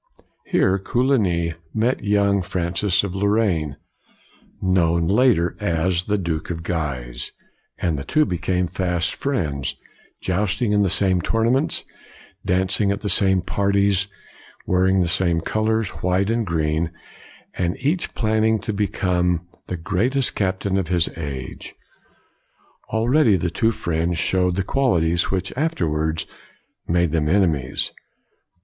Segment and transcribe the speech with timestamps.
[0.47, 2.41] Here Coligny met young COLIGNY 147
[2.89, 3.77] Francis of Lorraine,
[4.59, 7.31] known later as the Duke of Guise,
[7.77, 9.75] and the two became fast friends,
[10.19, 11.83] jousting in the same tournaments,
[12.43, 14.07] dancing at the same parties,
[14.65, 16.89] wearing the same colors, white and green,
[17.53, 21.75] and each planning to become the greatest captain of his age.
[22.89, 26.25] Already the two friends showed the qualities which afterwards
[26.87, 27.91] made them enemies.